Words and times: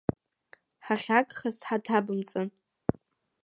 Ҳахьагхаз 0.85 1.57
ҳаҭабымҵан. 1.67 2.49